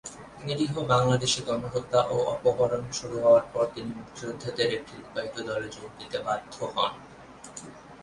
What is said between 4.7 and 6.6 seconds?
একটি লুকায়িত দলে যোগ দিতে বাধ্য